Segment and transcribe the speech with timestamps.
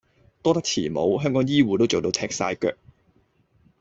[0.41, 2.75] 多得慈母，香港醫謢都做到踢曬腳